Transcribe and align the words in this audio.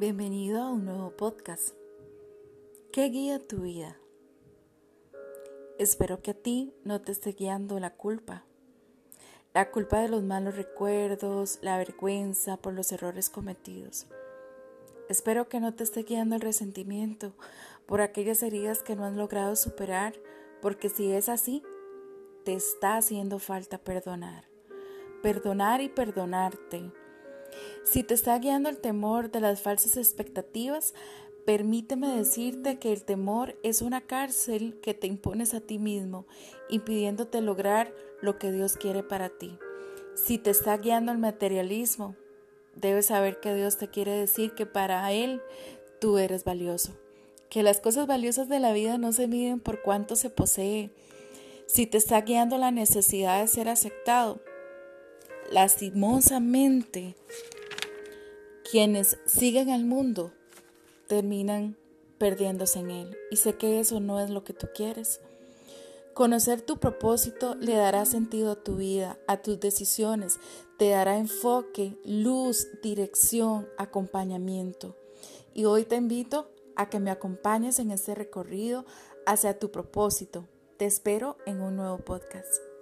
Bienvenido 0.00 0.60
a 0.60 0.70
un 0.70 0.86
nuevo 0.86 1.12
podcast. 1.12 1.72
¿Qué 2.92 3.10
guía 3.10 3.38
tu 3.38 3.60
vida? 3.60 3.96
Espero 5.78 6.20
que 6.20 6.32
a 6.32 6.34
ti 6.34 6.74
no 6.82 7.00
te 7.00 7.12
esté 7.12 7.30
guiando 7.30 7.78
la 7.78 7.90
culpa. 7.94 8.44
La 9.52 9.70
culpa 9.70 10.00
de 10.00 10.08
los 10.08 10.24
malos 10.24 10.56
recuerdos, 10.56 11.60
la 11.62 11.78
vergüenza 11.78 12.56
por 12.56 12.74
los 12.74 12.90
errores 12.90 13.30
cometidos. 13.30 14.08
Espero 15.08 15.48
que 15.48 15.60
no 15.60 15.74
te 15.74 15.84
esté 15.84 16.02
guiando 16.02 16.34
el 16.34 16.40
resentimiento 16.40 17.32
por 17.86 18.00
aquellas 18.00 18.42
heridas 18.42 18.82
que 18.82 18.96
no 18.96 19.04
has 19.04 19.14
logrado 19.14 19.54
superar, 19.54 20.14
porque 20.60 20.88
si 20.88 21.12
es 21.12 21.28
así, 21.28 21.62
te 22.44 22.54
está 22.54 22.96
haciendo 22.96 23.38
falta 23.38 23.78
perdonar. 23.78 24.48
Perdonar 25.22 25.82
y 25.82 25.88
perdonarte 25.88 26.90
si 27.84 28.02
te 28.02 28.14
está 28.14 28.38
guiando 28.38 28.68
el 28.68 28.78
temor 28.78 29.30
de 29.30 29.40
las 29.40 29.60
falsas 29.60 29.96
expectativas, 29.96 30.94
permíteme 31.44 32.08
decirte 32.08 32.78
que 32.78 32.92
el 32.92 33.04
temor 33.04 33.56
es 33.62 33.82
una 33.82 34.00
cárcel 34.00 34.78
que 34.80 34.94
te 34.94 35.06
impones 35.06 35.54
a 35.54 35.60
ti 35.60 35.78
mismo, 35.78 36.26
impidiéndote 36.68 37.40
lograr 37.40 37.92
lo 38.20 38.38
que 38.38 38.50
Dios 38.50 38.76
quiere 38.76 39.02
para 39.02 39.28
ti. 39.28 39.58
Si 40.14 40.38
te 40.38 40.50
está 40.50 40.76
guiando 40.78 41.12
el 41.12 41.18
materialismo, 41.18 42.16
debes 42.74 43.06
saber 43.06 43.40
que 43.40 43.54
Dios 43.54 43.76
te 43.76 43.88
quiere 43.88 44.12
decir 44.12 44.54
que 44.54 44.66
para 44.66 45.12
Él 45.12 45.42
tú 46.00 46.18
eres 46.18 46.44
valioso, 46.44 46.92
que 47.50 47.62
las 47.62 47.80
cosas 47.80 48.06
valiosas 48.06 48.48
de 48.48 48.60
la 48.60 48.72
vida 48.72 48.98
no 48.98 49.12
se 49.12 49.28
miden 49.28 49.60
por 49.60 49.82
cuánto 49.82 50.16
se 50.16 50.30
posee. 50.30 50.90
Si 51.66 51.86
te 51.86 51.98
está 51.98 52.20
guiando 52.20 52.58
la 52.58 52.70
necesidad 52.70 53.40
de 53.40 53.48
ser 53.48 53.68
aceptado, 53.68 54.40
lastimosamente 55.50 57.16
quienes 58.70 59.18
siguen 59.26 59.70
al 59.70 59.84
mundo 59.84 60.32
terminan 61.06 61.76
perdiéndose 62.18 62.80
en 62.80 62.90
él. 62.90 63.16
Y 63.30 63.36
sé 63.36 63.54
que 63.54 63.80
eso 63.80 64.00
no 64.00 64.20
es 64.20 64.30
lo 64.30 64.44
que 64.44 64.52
tú 64.52 64.68
quieres. 64.74 65.20
Conocer 66.14 66.62
tu 66.62 66.78
propósito 66.78 67.56
le 67.56 67.74
dará 67.74 68.04
sentido 68.04 68.52
a 68.52 68.62
tu 68.62 68.76
vida, 68.76 69.18
a 69.26 69.42
tus 69.42 69.58
decisiones, 69.58 70.38
te 70.78 70.90
dará 70.90 71.18
enfoque, 71.18 71.96
luz, 72.04 72.68
dirección, 72.82 73.68
acompañamiento. 73.78 74.96
Y 75.54 75.64
hoy 75.64 75.84
te 75.84 75.96
invito 75.96 76.48
a 76.76 76.88
que 76.88 77.00
me 77.00 77.10
acompañes 77.10 77.78
en 77.78 77.90
este 77.90 78.14
recorrido 78.14 78.84
hacia 79.26 79.58
tu 79.58 79.70
propósito. 79.70 80.46
Te 80.76 80.86
espero 80.86 81.36
en 81.46 81.60
un 81.60 81.76
nuevo 81.76 81.98
podcast. 81.98 82.73